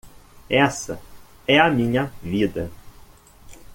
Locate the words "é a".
1.47-1.69